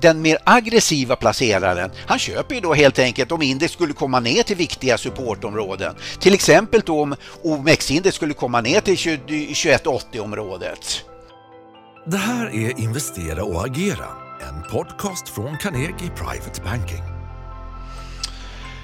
Den 0.00 0.22
mer 0.22 0.38
aggressiva 0.44 1.16
placeraren, 1.16 1.90
han 2.06 2.18
köper 2.18 2.54
ju 2.54 2.60
då 2.60 2.74
helt 2.74 2.98
enkelt 2.98 3.32
om 3.32 3.42
index 3.42 3.72
skulle 3.72 3.92
komma 3.92 4.20
ner 4.20 4.42
till 4.42 4.56
viktiga 4.56 4.98
supportområden. 4.98 5.94
Till 6.18 6.34
exempel 6.34 6.80
då 6.84 7.02
om 7.02 7.14
OMX-index 7.42 8.16
skulle 8.16 8.34
komma 8.34 8.60
ner 8.60 8.80
till 8.80 8.96
2180-området. 8.96 11.04
Det 12.06 12.16
här 12.16 12.46
är 12.46 12.80
Investera 12.80 13.44
och 13.44 13.66
agera, 13.66 14.06
en 14.40 14.62
podcast 14.70 15.28
från 15.28 15.58
Carnegie 15.58 16.10
Private 16.16 16.60
Banking. 16.64 17.02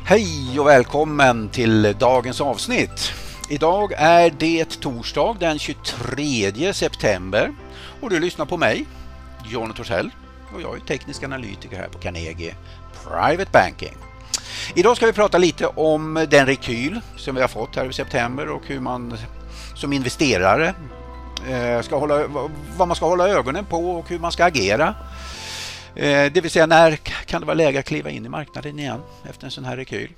Hej 0.05 0.61
och 0.61 0.67
välkommen 0.67 1.49
till 1.49 1.95
dagens 1.99 2.41
avsnitt. 2.41 3.13
Idag 3.51 3.93
är 3.97 4.35
det 4.39 4.81
torsdag 4.81 5.37
den 5.41 5.59
23 5.59 6.75
september 6.75 7.55
och 8.01 8.11
du 8.11 8.21
lyssnar 8.21 8.47
på 8.47 8.57
mig, 8.57 8.87
John 9.51 9.73
Torssell 9.73 10.11
och 10.55 10.63
jag 10.63 10.77
är 10.77 10.81
teknisk 10.81 11.23
analytiker 11.23 11.77
här 11.77 11.89
på 11.89 11.99
Carnegie 11.99 12.55
Private 13.05 13.51
Banking. 13.53 13.97
Idag 14.75 14.97
ska 14.97 15.07
vi 15.07 15.13
prata 15.13 15.39
lite 15.39 15.67
om 15.67 16.27
den 16.31 16.47
rekyl 16.47 17.01
som 17.17 17.35
vi 17.35 17.41
har 17.41 17.49
fått 17.49 17.77
här 17.77 17.91
i 17.91 17.93
september 17.93 18.49
och 18.49 18.63
hur 18.67 18.81
man 18.81 19.19
som 19.75 19.93
investerare 19.93 20.75
eh, 21.49 21.83
ska 21.83 21.99
hålla, 21.99 22.27
vad 22.77 22.89
man 22.89 22.97
ska 22.97 23.07
hålla 23.07 23.29
ögonen 23.29 23.65
på 23.65 23.91
och 23.91 24.09
hur 24.09 24.19
man 24.19 24.33
ska 24.33 24.45
agera. 24.45 24.95
Eh, 25.95 26.33
det 26.33 26.41
vill 26.41 26.51
säga 26.51 26.67
när 26.67 26.97
kan 27.27 27.41
det 27.41 27.47
vara 27.47 27.55
läge 27.55 27.79
att 27.79 27.85
kliva 27.85 28.11
in 28.11 28.27
i 28.27 28.29
marknaden 28.29 28.79
igen 28.79 29.01
efter 29.31 29.45
en 29.45 29.51
sån 29.51 29.65
här 29.65 29.77
rekyl. 29.77 30.13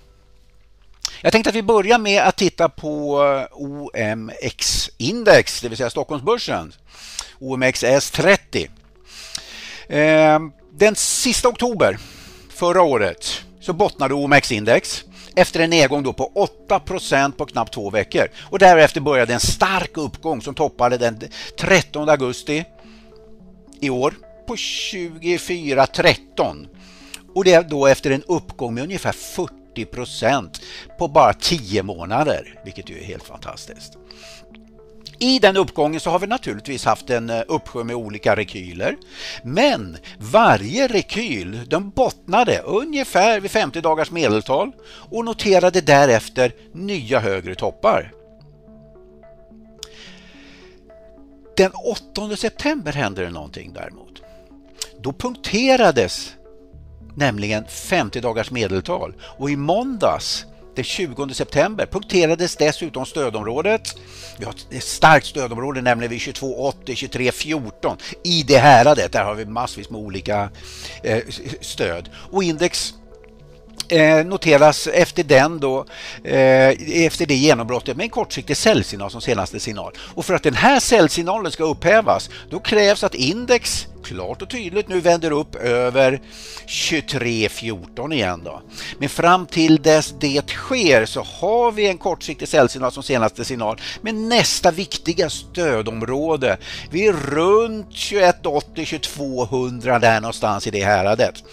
Jag 1.23 1.33
tänkte 1.33 1.51
att 1.51 1.57
vi 1.57 1.63
börjar 1.63 1.99
med 1.99 2.23
att 2.23 2.37
titta 2.37 2.69
på 2.69 3.23
eh, 3.25 3.57
OMX-index, 3.57 5.63
det 5.63 5.69
vill 5.69 5.79
säga 5.79 5.91
Stockholmsbörsen. 5.91 6.73
OMXS30. 7.39 8.69
Ehm, 9.91 10.53
den 10.73 10.97
sista 10.97 11.49
oktober 11.49 11.99
förra 12.49 12.83
året 12.83 13.45
så 13.61 13.73
bottnade 13.73 14.15
OMX-index 14.15 15.05
efter 15.35 15.61
en 15.61 15.71
nedgång 15.71 16.03
då 16.03 16.13
på 16.13 16.49
8% 16.69 17.33
på 17.33 17.47
knappt 17.47 17.75
två 17.75 17.91
veckor. 17.91 18.29
Och 18.41 18.59
därefter 18.59 19.01
började 19.01 19.35
en 19.35 19.41
stark 19.41 19.97
uppgång 19.97 20.43
som 20.43 20.55
toppade 20.55 20.99
den 20.99 21.21
13 21.59 22.09
augusti 22.09 22.65
i 23.81 23.91
år 23.91 24.15
på 24.47 24.55
24.13. 24.55 26.69
Och 27.35 27.45
det 27.45 27.53
är 27.53 27.63
då 27.63 27.87
efter 27.87 28.11
en 28.11 28.23
uppgång 28.23 28.75
med 28.75 28.85
ungefär 28.85 29.15
40% 29.77 30.61
på 30.99 31.09
bara 31.09 31.33
10 31.33 31.83
månader, 31.83 32.61
vilket 32.65 32.91
ju 32.91 32.99
är 32.99 33.05
helt 33.05 33.25
fantastiskt. 33.25 33.93
I 35.23 35.39
den 35.39 35.57
uppgången 35.57 36.01
så 36.01 36.11
har 36.11 36.19
vi 36.19 36.27
naturligtvis 36.27 36.85
haft 36.85 37.11
en 37.11 37.31
eh, 37.31 37.43
uppsjö 37.49 37.85
med 37.85 37.97
olika 37.97 38.37
rekyler. 38.37 38.97
Men 39.43 39.97
varje 40.19 40.89
rekyl 40.89 41.61
den 41.67 41.91
bottnade 41.91 42.59
ungefär 42.59 43.41
vid 43.41 43.51
50 43.51 43.81
dagars 43.81 44.11
medeltal 44.11 44.73
och 45.11 45.25
noterade 45.25 45.81
därefter 45.81 46.53
nya 46.73 47.21
högre 47.21 47.55
toppar. 47.55 48.13
Den 51.57 51.71
8 51.73 52.37
september 52.37 52.93
hände 52.93 53.25
det 53.25 53.31
någonting 53.31 53.73
däremot. 53.73 54.23
Då 55.01 55.13
punkterades 55.13 56.33
nämligen 57.17 57.65
50 57.65 58.21
dagars 58.21 58.51
medeltal 58.51 59.15
och 59.39 59.51
i 59.51 59.57
måndags 59.57 60.47
den 60.75 60.85
20 60.85 61.35
september 61.35 61.87
punkterades 61.87 62.57
dessutom 62.57 63.07
stödområdet. 63.07 63.95
Vi 64.39 64.45
har 64.45 64.55
ett 64.71 64.85
starkt 64.85 65.27
stödområde 65.27 65.81
nämligen 65.81 66.11
vid 66.11 66.21
2280, 66.21 66.97
2314 66.97 67.97
i 68.25 68.43
det 68.43 68.59
häradet. 68.59 69.13
Där 69.13 69.25
har 69.25 69.35
vi 69.35 69.45
massvis 69.45 69.91
med 69.91 70.01
olika 70.01 70.51
eh, 71.03 71.23
stöd 71.61 72.11
och 72.31 72.43
index 72.43 72.95
eh, 73.91 74.27
noteras 74.27 74.87
efter 74.87 75.23
den 75.23 75.61
då, 75.61 75.85
eh, 76.25 76.69
efter 77.07 77.27
det 77.27 77.35
genombrottet 77.35 77.97
med 77.97 78.05
en 78.05 78.11
kortsiktig 78.11 78.57
säljsignal 78.57 79.11
som 79.11 79.21
senaste 79.21 79.61
signal. 79.61 79.93
Och 80.15 80.25
för 80.25 80.35
att 80.35 80.43
den 80.43 80.55
här 80.55 80.81
säljsignalen 80.81 81.53
ska 81.53 81.65
upphävas 81.65 82.31
då 82.51 82.61
krävs 82.61 83.05
att 83.05 83.15
index 83.15 83.87
klart 84.05 84.43
och 84.43 84.51
tydligt 84.51 84.89
nu 84.89 85.01
vänder 85.01 85.31
upp 85.31 85.55
över 85.55 86.21
23.14 86.67 88.13
igen 88.13 88.43
då. 88.45 88.63
Men 88.99 89.09
fram 89.09 89.47
till 89.47 89.83
dess 89.83 90.15
det 90.21 90.51
sker 90.51 91.07
så 91.07 91.23
har 91.23 91.73
vi 91.73 91.89
en 91.89 91.99
kortsiktig 91.99 92.49
säljsignal 92.49 92.93
som 92.93 93.03
senaste 93.03 93.45
signal 93.45 93.81
med 94.01 94.15
nästa 94.15 94.71
viktiga 94.71 95.31
stödområde. 95.31 96.57
Vi 96.91 97.07
är 97.07 97.13
runt 97.13 97.91
2180-2200 97.91 100.01
där 100.01 100.21
någonstans 100.21 100.67
i 100.67 100.71
det 100.71 100.85
häradet 100.85 101.45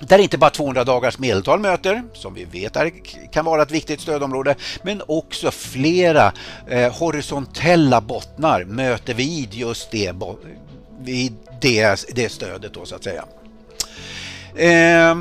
där 0.00 0.18
inte 0.18 0.38
bara 0.38 0.50
200 0.50 0.84
dagars 0.84 1.18
medeltal 1.18 1.60
möter, 1.60 2.02
som 2.12 2.34
vi 2.34 2.44
vet 2.44 2.76
är, 2.76 2.92
kan 3.32 3.44
vara 3.44 3.62
ett 3.62 3.70
viktigt 3.70 4.00
stödområde, 4.00 4.54
men 4.82 5.02
också 5.06 5.50
flera 5.50 6.32
eh, 6.68 6.92
horisontella 6.92 8.00
bottnar 8.00 8.64
möter 8.64 9.14
vid 9.14 9.54
just 9.54 9.90
det, 9.90 10.12
vid 11.00 11.36
det, 11.60 12.06
det 12.14 12.28
stödet 12.28 12.74
då 12.74 12.84
så 12.84 12.94
att 12.94 13.04
säga. 13.04 13.24
Eh, 14.56 15.16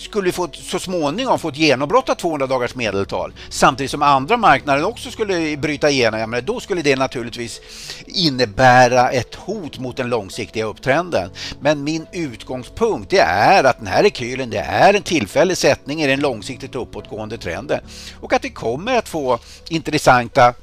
skulle 0.00 0.26
vi 0.26 0.32
få, 0.32 0.48
så 0.52 0.78
småningom 0.78 1.38
få 1.38 1.48
ett 1.48 1.56
genombrott 1.56 2.08
av 2.08 2.14
200 2.14 2.46
dagars 2.46 2.74
medeltal 2.74 3.32
samtidigt 3.48 3.90
som 3.90 4.02
andra 4.02 4.36
marknader 4.36 4.84
också 4.84 5.10
skulle 5.10 5.56
bryta 5.56 5.90
igenom, 5.90 6.20
ja, 6.20 6.26
men 6.26 6.44
då 6.44 6.60
skulle 6.60 6.82
det 6.82 6.96
naturligtvis 6.96 7.60
innebära 8.06 9.10
ett 9.10 9.34
hot 9.34 9.78
mot 9.78 9.96
den 9.96 10.08
långsiktiga 10.08 10.64
upptrenden. 10.64 11.30
Men 11.60 11.84
min 11.84 12.06
utgångspunkt 12.12 13.10
det 13.10 13.20
är 13.20 13.64
att 13.64 13.78
den 13.78 13.86
här 13.86 14.02
rekylen 14.02 14.50
det 14.50 14.58
är 14.58 14.94
en 14.94 15.02
tillfällig 15.02 15.56
sättning 15.56 16.02
i 16.02 16.06
den 16.06 16.20
långsiktigt 16.20 16.74
uppåtgående 16.74 17.38
trenden 17.38 17.80
och 18.20 18.32
att 18.32 18.44
vi 18.44 18.50
kommer 18.50 18.98
att 18.98 19.08
få 19.08 19.38
intressanta 19.68 20.54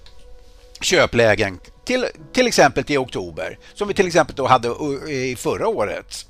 köplägen 0.82 1.60
till, 1.86 2.06
till 2.34 2.48
exempel 2.48 2.84
till 2.84 2.98
oktober 2.98 3.58
som 3.74 3.88
vi 3.88 3.94
till 3.94 4.08
exempel 4.08 4.36
då 4.36 4.48
hade 4.48 4.68
eh, 4.68 5.12
i 5.12 5.36
förra 5.36 5.68
året. 5.68 6.26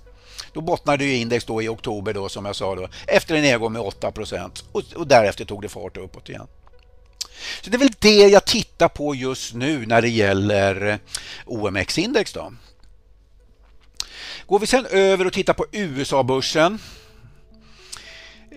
Då 0.57 0.61
bottnade 0.61 1.05
ju 1.05 1.15
index 1.15 1.45
då 1.45 1.61
i 1.61 1.67
oktober 1.67 2.13
då, 2.13 2.29
som 2.29 2.45
jag 2.45 2.55
sa 2.55 2.75
då, 2.75 2.87
efter 3.07 3.35
en 3.35 3.41
nedgång 3.41 3.73
med 3.73 3.81
8 3.81 4.11
och, 4.71 4.83
och 4.95 5.07
därefter 5.07 5.45
tog 5.45 5.61
det 5.61 5.69
fart 5.69 5.97
uppåt 5.97 6.29
igen. 6.29 6.47
Så 7.61 7.69
det 7.69 7.77
är 7.77 7.79
väl 7.79 7.93
det 7.99 8.27
jag 8.27 8.45
tittar 8.45 8.87
på 8.87 9.15
just 9.15 9.53
nu 9.53 9.85
när 9.85 10.01
det 10.01 10.09
gäller 10.09 10.87
eh, 10.87 10.97
OMX-index. 11.45 12.33
då. 12.33 12.53
Går 14.47 14.59
vi 14.59 14.67
sen 14.67 14.85
över 14.85 15.25
och 15.27 15.33
tittar 15.33 15.53
på 15.53 15.65
USA-börsen 15.71 16.79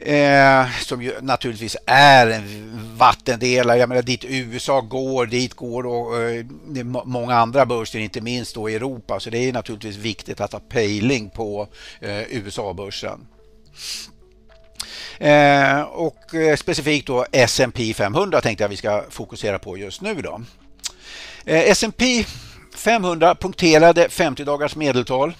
Eh, 0.02 0.66
som 0.80 1.02
ju 1.02 1.12
naturligtvis 1.20 1.76
är 1.86 2.26
en 2.26 2.70
vattendelare. 2.96 3.78
Jag 3.78 3.88
menar 3.88 4.02
dit 4.02 4.24
USA 4.24 4.80
går, 4.80 5.26
dit 5.26 5.54
går 5.54 5.86
och, 5.86 6.22
eh, 6.22 6.44
många 7.04 7.34
andra 7.34 7.66
börser, 7.66 7.98
inte 7.98 8.20
minst 8.20 8.54
då 8.54 8.70
i 8.70 8.74
Europa. 8.74 9.20
Så 9.20 9.30
det 9.30 9.38
är 9.38 9.52
naturligtvis 9.52 9.96
viktigt 9.96 10.40
att 10.40 10.52
ha 10.52 10.60
pejling 10.60 11.30
på 11.30 11.68
eh, 12.00 12.20
USA-börsen. 12.20 13.26
Eh, 15.18 15.80
och 15.80 16.34
eh, 16.34 16.56
specifikt 16.56 17.06
då 17.06 17.26
S&P 17.32 17.94
500 17.94 18.40
tänkte 18.40 18.64
jag 18.64 18.68
vi 18.68 18.76
ska 18.76 19.04
fokusera 19.10 19.58
på 19.58 19.76
just 19.76 20.00
nu. 20.00 20.14
då. 20.14 20.40
Eh, 21.44 21.70
S&P 21.70 22.24
500 22.76 23.34
punkterade 23.34 24.08
50 24.08 24.44
dagars 24.44 24.76
medeltal 24.76 25.32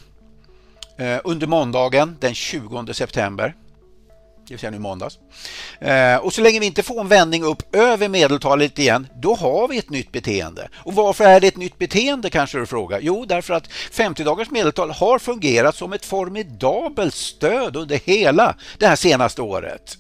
eh, 0.98 1.18
under 1.24 1.46
måndagen 1.46 2.16
den 2.20 2.34
20 2.34 2.94
september 2.94 3.54
det 4.50 4.54
vill 4.54 4.60
säga 4.60 4.70
nu 4.70 4.78
måndags. 4.78 5.18
Eh, 5.80 6.16
och 6.16 6.32
så 6.32 6.40
länge 6.40 6.60
vi 6.60 6.66
inte 6.66 6.82
får 6.82 7.00
en 7.00 7.08
vändning 7.08 7.44
upp 7.44 7.76
över 7.76 8.08
medeltalet 8.08 8.78
igen, 8.78 9.08
då 9.14 9.34
har 9.34 9.68
vi 9.68 9.78
ett 9.78 9.90
nytt 9.90 10.12
beteende. 10.12 10.68
Och 10.76 10.94
varför 10.94 11.24
är 11.24 11.40
det 11.40 11.46
ett 11.46 11.56
nytt 11.56 11.78
beteende 11.78 12.30
kanske 12.30 12.58
du 12.58 12.66
frågar? 12.66 13.00
Jo, 13.02 13.24
därför 13.24 13.54
att 13.54 13.72
50 13.72 14.24
dagars 14.24 14.50
medeltal 14.50 14.90
har 14.90 15.18
fungerat 15.18 15.76
som 15.76 15.92
ett 15.92 16.04
formidabelt 16.04 17.14
stöd 17.14 17.76
under 17.76 18.00
hela 18.04 18.54
det 18.78 18.86
här 18.86 18.96
senaste 18.96 19.42
året. 19.42 19.99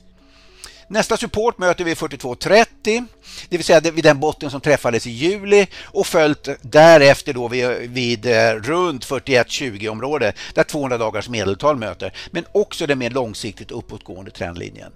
Nästa 0.92 1.16
support 1.16 1.58
möter 1.58 1.84
vi 1.84 1.94
42.30, 1.94 3.06
det 3.48 3.56
vill 3.56 3.64
säga 3.64 3.80
vid 3.80 4.04
den 4.04 4.20
botten 4.20 4.50
som 4.50 4.60
träffades 4.60 5.06
i 5.06 5.10
juli 5.10 5.66
och 5.84 6.06
följt 6.06 6.48
därefter 6.62 7.32
då 7.32 7.48
vid, 7.48 7.68
vid 7.90 8.26
eh, 8.26 8.54
runt 8.54 9.06
41.20 9.06 9.88
område 9.88 10.32
där 10.54 10.64
200 10.64 10.98
dagars 10.98 11.28
medeltal 11.28 11.76
möter, 11.76 12.12
men 12.30 12.44
också 12.52 12.86
den 12.86 12.98
mer 12.98 13.10
långsiktigt 13.10 13.70
uppåtgående 13.70 14.30
trendlinjen. 14.30 14.92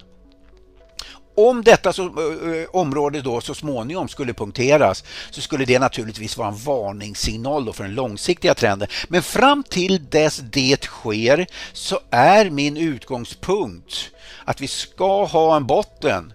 Om 1.36 1.62
detta 1.62 1.92
så, 1.92 2.02
äh, 2.04 2.66
område 2.72 3.20
då 3.20 3.40
så 3.40 3.54
småningom 3.54 4.08
skulle 4.08 4.34
punkteras 4.34 5.04
så 5.30 5.40
skulle 5.40 5.64
det 5.64 5.78
naturligtvis 5.78 6.36
vara 6.36 6.48
en 6.48 6.56
varningssignal 6.56 7.72
för 7.72 7.84
den 7.84 7.94
långsiktiga 7.94 8.54
trenden. 8.54 8.88
Men 9.08 9.22
fram 9.22 9.62
till 9.62 10.06
dess 10.10 10.36
det 10.36 10.84
sker 10.84 11.46
så 11.72 11.98
är 12.10 12.50
min 12.50 12.76
utgångspunkt 12.76 14.10
att 14.44 14.60
vi 14.60 14.68
ska 14.68 15.24
ha 15.24 15.56
en 15.56 15.66
botten 15.66 16.32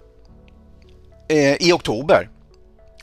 eh, 1.29 1.53
i 1.53 1.71
oktober 1.73 2.29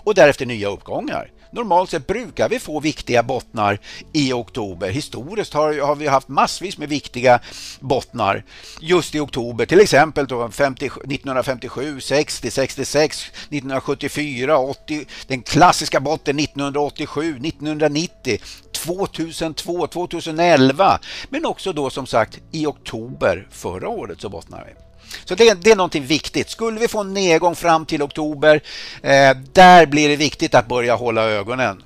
och 0.03 0.15
därefter 0.15 0.47
nya 0.47 0.69
uppgångar 0.69 1.31
Normalt 1.57 1.91
sett 1.91 2.07
brukar 2.07 2.49
vi 2.49 2.59
få 2.59 2.81
viktiga 2.81 3.23
bottnar 3.23 3.79
i 4.13 4.33
oktober. 4.33 4.89
Historiskt 4.89 5.55
har, 5.55 5.81
har 5.87 5.97
vi 5.97 6.07
haft 6.07 6.29
massvis 6.29 6.79
med 6.79 6.89
viktiga 6.89 7.41
bottnar 7.81 8.45
just 8.81 9.15
i 9.15 9.21
oktober. 9.21 9.67
Till 9.67 9.81
exempel 9.81 10.27
då 10.27 10.51
50, 10.51 10.87
1957, 10.87 12.01
60, 12.01 12.51
66, 12.51 13.21
1974, 13.21 14.59
80, 14.59 15.07
den 15.27 15.43
klassiska 15.43 16.01
botten 16.01 16.39
1987, 16.39 17.31
1990, 17.31 18.39
2002, 18.73 19.87
2011 19.87 21.01
men 21.29 21.47
också 21.47 21.73
då 21.73 21.91
som 21.91 22.07
sagt 22.07 22.41
i 22.53 22.67
oktober 22.67 23.49
förra 23.51 23.89
året 23.89 24.21
så 24.21 24.29
bottnar 24.29 24.65
vi. 24.65 24.86
Så 25.25 25.35
det, 25.35 25.55
det, 25.55 25.71
är 25.71 25.77
någonting 25.77 26.07
viktigt. 26.07 26.51
Skulle 26.51 26.81
vi 26.81 26.89
få 26.89 27.01
en 27.01 27.15
nedgång 27.15 27.55
fram 27.55 27.87
till 27.87 28.03
oktober, 28.03 28.61
eh, 29.03 29.37
där 29.53 29.87
blir 29.87 30.09
det 30.09 30.17
viktigt 30.17 30.55
att 30.55 30.69
börja 30.69 30.95
hålla 30.95 31.23
ögonen 31.23 31.83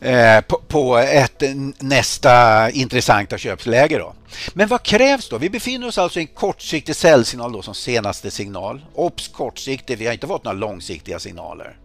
eh, 0.00 0.40
på, 0.40 0.60
på, 0.68 0.98
ett 0.98 1.42
nästa 1.78 2.70
intressanta 2.70 3.38
köpsläge. 3.38 3.98
Då. 3.98 4.14
Men 4.52 4.68
vad 4.68 4.82
krävs 4.82 5.28
då? 5.28 5.38
Vi 5.38 5.50
befinner 5.50 5.88
oss 5.88 5.98
alltså 5.98 6.18
i 6.20 6.22
en 6.22 6.28
kortsiktig 6.28 6.96
säljsignal 6.96 7.52
då 7.52 7.62
som 7.62 7.74
senaste 7.74 8.30
signal. 8.30 8.86
Obs 8.94 9.28
kortsiktig, 9.28 9.98
vi 9.98 10.06
har 10.06 10.12
inte 10.12 10.26
fått 10.26 10.44
några 10.44 10.58
långsiktiga 10.58 11.18
signaler. 11.18 11.76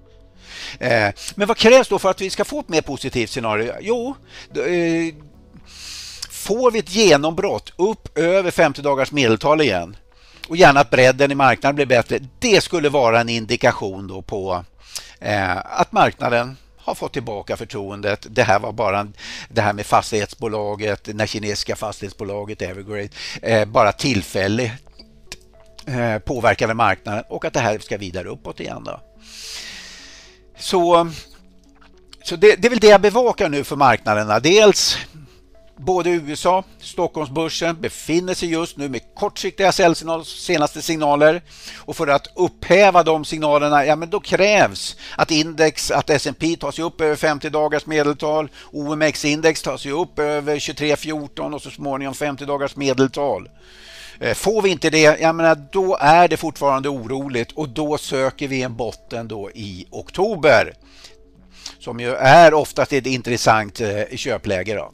Eh, 0.79 1.09
men 1.35 1.47
vad 1.47 1.57
krävs 1.57 1.87
då 1.87 1.99
för 1.99 2.09
att 2.09 2.21
vi 2.21 2.29
ska 2.29 2.45
få 2.45 2.59
ett 2.59 2.69
mer 2.69 2.81
positivt 2.81 3.29
scenario? 3.29 3.73
Jo, 3.81 4.15
eh, 4.55 5.13
får 6.41 6.71
vi 6.71 6.79
ett 6.79 6.95
genombrott 6.95 7.73
upp 7.75 8.17
över 8.17 8.51
50 8.51 8.81
dagars 8.81 9.11
medeltal 9.11 9.61
igen 9.61 9.95
och 10.47 10.57
gärna 10.57 10.79
att 10.79 10.89
bredden 10.89 11.31
i 11.31 11.35
marknaden 11.35 11.75
blir 11.75 11.85
bättre. 11.85 12.19
Det 12.39 12.61
skulle 12.61 12.89
vara 12.89 13.21
en 13.21 13.29
indikation 13.29 14.07
då 14.07 14.21
på 14.21 14.65
eh, 15.19 15.57
att 15.57 15.91
marknaden 15.91 16.57
har 16.77 16.95
fått 16.95 17.13
tillbaka 17.13 17.57
förtroendet. 17.57 18.27
Det 18.29 18.43
här 18.43 18.59
var 18.59 18.71
bara 18.71 19.07
det 19.49 19.61
här 19.61 19.73
med 19.73 19.85
fastighetsbolaget, 19.85 21.09
det 21.17 21.27
kinesiska 21.27 21.75
fastighetsbolaget 21.75 22.61
Evergrade, 22.61 23.09
eh, 23.41 23.65
bara 23.65 23.91
tillfälligt 23.91 24.71
eh, 25.85 26.19
påverkade 26.19 26.73
marknaden 26.73 27.23
och 27.29 27.45
att 27.45 27.53
det 27.53 27.59
här 27.59 27.79
ska 27.79 27.97
vidare 27.97 28.27
uppåt 28.27 28.59
igen. 28.59 28.83
Då. 28.83 28.99
Så, 30.57 31.11
så 32.23 32.35
det, 32.35 32.55
det 32.55 32.67
är 32.67 32.69
väl 32.69 32.79
det 32.79 32.88
jag 32.88 33.01
bevakar 33.01 33.49
nu 33.49 33.63
för 33.63 33.75
marknaderna. 33.75 34.39
Dels 34.39 34.97
Både 35.85 36.09
USA, 36.09 36.63
Stockholmsbörsen 36.79 37.81
befinner 37.81 38.33
sig 38.33 38.49
just 38.49 38.77
nu 38.77 38.89
med 38.89 39.01
kortsiktiga 39.15 39.71
säljsignaler, 39.71 40.23
senaste 40.23 40.81
signaler 40.81 41.41
och 41.77 41.95
för 41.95 42.07
att 42.07 42.27
upphäva 42.35 43.03
de 43.03 43.25
signalerna, 43.25 43.85
ja 43.85 43.95
men 43.95 44.09
då 44.09 44.19
krävs 44.19 44.97
att 45.17 45.31
index, 45.31 45.91
att 45.91 46.09
S&P 46.09 46.55
tar 46.55 46.71
sig 46.71 46.83
upp 46.83 47.01
över 47.01 47.15
50 47.15 47.49
dagars 47.49 47.85
medeltal, 47.85 48.49
OMX-index 48.71 49.61
tar 49.61 49.77
sig 49.77 49.91
upp 49.91 50.19
över 50.19 50.59
2314 50.59 51.53
och 51.53 51.61
så 51.61 51.69
småningom 51.69 52.13
50 52.13 52.45
dagars 52.45 52.75
medeltal. 52.75 53.49
Eh, 54.19 54.33
får 54.33 54.61
vi 54.61 54.69
inte 54.69 54.89
det, 54.89 55.19
jag 55.21 55.35
menar, 55.35 55.67
då 55.71 55.97
är 56.01 56.27
det 56.27 56.37
fortfarande 56.37 56.89
oroligt 56.89 57.51
och 57.51 57.69
då 57.69 57.97
söker 57.97 58.47
vi 58.47 58.61
en 58.61 58.75
botten 58.75 59.27
då 59.27 59.51
i 59.51 59.85
oktober. 59.89 60.73
Som 61.79 61.99
ju 61.99 62.15
är 62.15 62.53
oftast 62.53 62.93
ett 62.93 63.05
intressant 63.05 63.81
eh, 63.81 64.03
köpläge. 64.15 64.75
Då. 64.75 64.91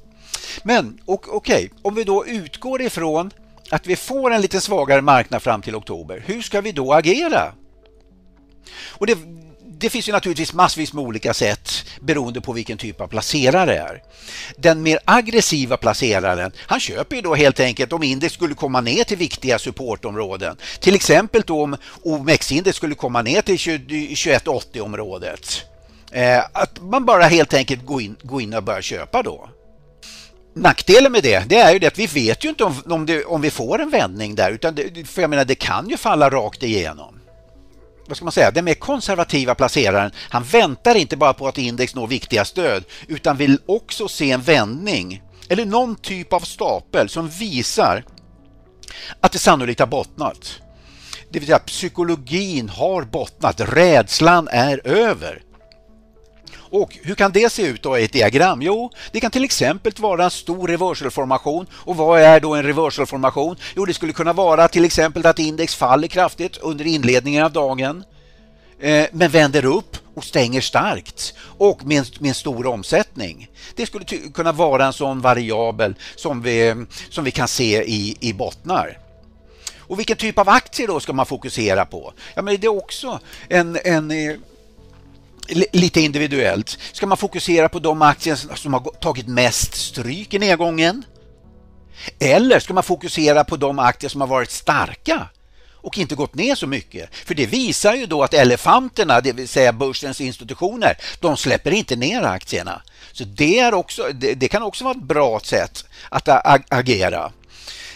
Men 0.63 0.99
okej, 1.05 1.33
okay, 1.33 1.69
om 1.81 1.95
vi 1.95 2.03
då 2.03 2.27
utgår 2.27 2.81
ifrån 2.81 3.31
att 3.69 3.87
vi 3.87 3.95
får 3.95 4.31
en 4.31 4.41
lite 4.41 4.61
svagare 4.61 5.01
marknad 5.01 5.41
fram 5.41 5.61
till 5.61 5.75
oktober, 5.75 6.23
hur 6.25 6.41
ska 6.41 6.61
vi 6.61 6.71
då 6.71 6.93
agera? 6.93 7.53
Och 8.89 9.07
det, 9.07 9.17
det 9.79 9.89
finns 9.89 10.09
ju 10.09 10.11
naturligtvis 10.11 10.53
massvis 10.53 10.93
med 10.93 11.03
olika 11.03 11.33
sätt 11.33 11.85
beroende 12.01 12.41
på 12.41 12.53
vilken 12.53 12.77
typ 12.77 13.01
av 13.01 13.07
placerare 13.07 13.65
det 13.65 13.77
är. 13.77 14.03
Den 14.57 14.81
mer 14.81 14.99
aggressiva 15.05 15.77
placeraren, 15.77 16.51
han 16.57 16.79
köper 16.79 17.15
ju 17.15 17.21
då 17.21 17.35
helt 17.35 17.59
enkelt 17.59 17.93
om 17.93 18.03
index 18.03 18.33
skulle 18.33 18.55
komma 18.55 18.81
ner 18.81 19.03
till 19.03 19.17
viktiga 19.17 19.59
supportområden. 19.59 20.57
Till 20.79 20.95
exempel 20.95 21.41
då 21.45 21.63
om 21.63 21.77
OMX-index 22.03 22.77
skulle 22.77 22.95
komma 22.95 23.21
ner 23.21 23.41
till 23.41 23.57
2180-området. 23.57 25.63
Eh, 26.11 26.39
att 26.53 26.81
man 26.81 27.05
bara 27.05 27.23
helt 27.23 27.53
enkelt 27.53 27.85
går 27.85 28.01
in, 28.01 28.15
går 28.21 28.41
in 28.41 28.53
och 28.53 28.63
börjar 28.63 28.81
köpa 28.81 29.23
då. 29.23 29.49
Nackdelen 30.61 31.11
med 31.11 31.23
det, 31.23 31.49
det 31.49 31.57
är 31.57 31.73
ju 31.73 31.79
det 31.79 31.87
att 31.87 31.99
vi 31.99 32.07
vet 32.07 32.45
ju 32.45 32.49
inte 32.49 32.63
om, 32.63 32.83
om, 32.85 33.05
det, 33.05 33.25
om 33.25 33.41
vi 33.41 33.51
får 33.51 33.81
en 33.81 33.89
vändning 33.89 34.35
där, 34.35 34.51
utan 34.51 34.75
det, 34.75 35.07
för 35.07 35.21
jag 35.21 35.29
menar 35.29 35.45
det 35.45 35.55
kan 35.55 35.89
ju 35.89 35.97
falla 35.97 36.29
rakt 36.29 36.63
igenom. 36.63 37.19
Vad 38.07 38.17
ska 38.17 38.23
man 38.23 38.31
säga, 38.31 38.51
den 38.51 38.65
mer 38.65 38.73
konservativa 38.73 39.55
placeraren, 39.55 40.11
han 40.29 40.43
väntar 40.43 40.95
inte 40.95 41.17
bara 41.17 41.33
på 41.33 41.47
att 41.47 41.57
index 41.57 41.95
når 41.95 42.07
viktiga 42.07 42.45
stöd, 42.45 42.83
utan 43.07 43.37
vill 43.37 43.59
också 43.65 44.07
se 44.07 44.31
en 44.31 44.41
vändning 44.41 45.23
eller 45.49 45.65
någon 45.65 45.95
typ 45.95 46.33
av 46.33 46.39
stapel 46.39 47.09
som 47.09 47.29
visar 47.29 48.05
att 49.21 49.31
det 49.31 49.39
sannolikt 49.39 49.79
har 49.79 49.87
bottnat. 49.87 50.59
Det 51.29 51.39
vill 51.39 51.45
säga 51.45 51.55
att 51.55 51.65
psykologin 51.65 52.69
har 52.69 53.01
bottnat, 53.03 53.61
rädslan 53.61 54.47
är 54.51 54.87
över. 54.87 55.41
Och 56.69 56.97
hur 57.03 57.15
kan 57.15 57.31
det 57.31 57.49
se 57.49 57.61
ut 57.61 57.83
då 57.83 57.97
i 57.97 58.03
ett 58.03 58.13
diagram? 58.13 58.61
Jo, 58.61 58.91
det 59.11 59.19
kan 59.19 59.31
till 59.31 59.43
exempel 59.43 59.93
vara 59.97 60.23
en 60.23 60.31
stor 60.31 60.67
reversalformation. 60.67 61.67
Och 61.71 61.95
vad 61.97 62.21
är 62.21 62.39
då 62.39 62.55
en 62.55 62.63
reversalformation? 62.63 63.55
Jo, 63.75 63.85
det 63.85 63.93
skulle 63.93 64.13
kunna 64.13 64.33
vara 64.33 64.67
till 64.67 64.85
exempel 64.85 65.25
att 65.25 65.39
index 65.39 65.75
faller 65.75 66.07
kraftigt 66.07 66.57
under 66.57 66.87
inledningen 66.87 67.43
av 67.43 67.51
dagen 67.51 68.03
eh, 68.79 69.05
men 69.11 69.31
vänder 69.31 69.65
upp 69.65 69.97
och 70.15 70.23
stänger 70.23 70.61
starkt 70.61 71.33
och 71.57 71.85
med 71.85 71.97
en, 71.97 72.05
med 72.19 72.29
en 72.29 72.35
stor 72.35 72.67
omsättning. 72.67 73.47
Det 73.75 73.85
skulle 73.85 74.05
kunna 74.33 74.51
vara 74.51 74.85
en 74.85 74.93
sån 74.93 75.21
variabel 75.21 75.95
som 76.15 76.41
vi, 76.41 76.85
som 77.09 77.23
vi 77.23 77.31
kan 77.31 77.47
se 77.47 77.83
i, 77.83 78.17
i 78.19 78.33
bottnar. 78.33 78.97
Och 79.87 79.99
vilken 79.99 80.17
typ 80.17 80.37
av 80.37 80.49
aktier 80.49 80.87
då 80.87 80.99
ska 80.99 81.13
man 81.13 81.25
fokusera 81.25 81.85
på? 81.85 82.13
Ja, 82.35 82.41
men 82.41 82.59
det 82.59 82.67
är 82.67 82.77
också 82.77 83.19
en, 83.49 83.77
en 83.83 84.11
eh, 84.11 84.35
lite 85.73 86.01
individuellt. 86.01 86.77
Ska 86.93 87.07
man 87.07 87.17
fokusera 87.17 87.69
på 87.69 87.79
de 87.79 88.01
aktier 88.01 88.35
som 88.55 88.73
har 88.73 88.79
tagit 88.79 89.27
mest 89.27 89.75
stryk 89.75 90.33
i 90.33 90.39
nedgången? 90.39 91.03
Eller 92.19 92.59
ska 92.59 92.73
man 92.73 92.83
fokusera 92.83 93.43
på 93.43 93.57
de 93.57 93.79
aktier 93.79 94.09
som 94.09 94.21
har 94.21 94.27
varit 94.27 94.51
starka 94.51 95.27
och 95.71 95.97
inte 95.97 96.15
gått 96.15 96.35
ner 96.35 96.55
så 96.55 96.67
mycket? 96.67 97.15
För 97.25 97.35
det 97.35 97.45
visar 97.45 97.93
ju 97.93 98.05
då 98.05 98.23
att 98.23 98.33
elefanterna, 98.33 99.21
det 99.21 99.31
vill 99.31 99.47
säga 99.47 99.73
börsens 99.73 100.21
institutioner, 100.21 100.97
de 101.19 101.37
släpper 101.37 101.71
inte 101.71 101.95
ner 101.95 102.23
aktierna. 102.23 102.81
Så 103.11 103.23
det, 103.23 103.59
är 103.59 103.73
också, 103.73 104.09
det, 104.13 104.33
det 104.33 104.47
kan 104.47 104.63
också 104.63 104.83
vara 104.83 104.95
ett 104.95 105.03
bra 105.03 105.39
sätt 105.39 105.85
att 106.09 106.27
agera. 106.69 107.31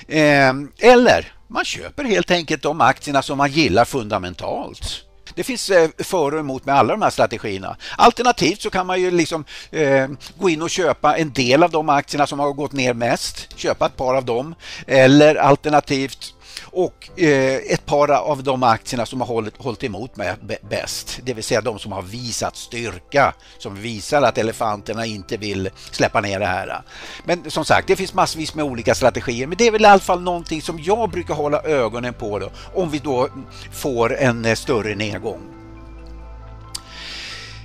Eh, 0.07 0.53
eller 0.79 1.33
man 1.47 1.65
köper 1.65 2.03
helt 2.03 2.31
enkelt 2.31 2.63
de 2.63 2.81
aktierna 2.81 3.21
som 3.21 3.37
man 3.37 3.51
gillar 3.51 3.85
fundamentalt. 3.85 5.03
Det 5.35 5.43
finns 5.43 5.69
eh, 5.69 5.89
för 5.97 6.33
och 6.33 6.39
emot 6.39 6.65
med 6.65 6.75
alla 6.75 6.93
de 6.93 7.01
här 7.01 7.09
strategierna. 7.09 7.77
Alternativt 7.97 8.61
så 8.61 8.69
kan 8.69 8.87
man 8.87 9.01
ju 9.01 9.11
liksom 9.11 9.45
eh, 9.71 10.07
gå 10.37 10.49
in 10.49 10.61
och 10.61 10.69
köpa 10.69 11.17
en 11.17 11.33
del 11.33 11.63
av 11.63 11.71
de 11.71 11.89
aktierna 11.89 12.27
som 12.27 12.39
har 12.39 12.53
gått 12.53 12.71
ner 12.71 12.93
mest, 12.93 13.57
köpa 13.57 13.85
ett 13.85 13.97
par 13.97 14.15
av 14.15 14.25
dem. 14.25 14.55
Eller 14.87 15.35
alternativt 15.35 16.33
och 16.71 17.19
eh, 17.19 17.55
ett 17.55 17.85
par 17.85 18.11
av 18.11 18.43
de 18.43 18.63
aktierna 18.63 19.05
som 19.05 19.21
har 19.21 19.27
hållit, 19.27 19.57
hållit 19.57 19.83
emot 19.83 20.15
mig 20.15 20.35
bäst, 20.69 21.19
det 21.23 21.33
vill 21.33 21.43
säga 21.43 21.61
de 21.61 21.79
som 21.79 21.91
har 21.91 22.01
visat 22.01 22.55
styrka, 22.55 23.33
som 23.57 23.75
visar 23.75 24.21
att 24.21 24.37
elefanterna 24.37 25.05
inte 25.05 25.37
vill 25.37 25.69
släppa 25.91 26.21
ner 26.21 26.39
det 26.39 26.45
här. 26.45 26.81
Men 27.25 27.51
som 27.51 27.65
sagt, 27.65 27.87
det 27.87 27.95
finns 27.95 28.13
massvis 28.13 28.55
med 28.55 28.65
olika 28.65 28.95
strategier, 28.95 29.47
men 29.47 29.57
det 29.57 29.67
är 29.67 29.71
väl 29.71 29.81
i 29.81 29.85
alla 29.85 29.99
fall 29.99 30.21
någonting 30.21 30.61
som 30.61 30.79
jag 30.83 31.09
brukar 31.09 31.33
hålla 31.33 31.61
ögonen 31.61 32.13
på 32.13 32.39
då, 32.39 32.49
om 32.75 32.89
vi 32.89 32.99
då 32.99 33.29
får 33.71 34.17
en 34.17 34.45
eh, 34.45 34.55
större 34.55 34.95
nedgång. 34.95 35.39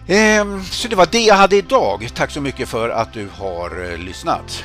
Ehm, 0.09 0.65
så 0.65 0.89
det 0.89 0.97
var 0.97 1.09
det 1.11 1.21
jag 1.21 1.35
hade 1.35 1.57
idag. 1.57 2.09
Tack 2.15 2.31
så 2.31 2.41
mycket 2.41 2.69
för 2.69 2.89
att 2.89 3.13
du 3.13 3.29
har 3.39 3.91
eh, 3.91 3.99
lyssnat. 3.99 4.65